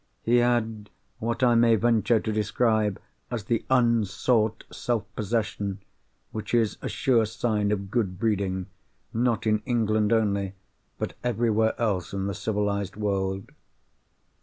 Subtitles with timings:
[0.23, 5.79] He had what I may venture to describe as the unsought self possession,
[6.31, 8.65] which is a sure sign of good breeding,
[9.13, 10.55] not in England only,
[10.97, 13.51] but everywhere else in the civilised world.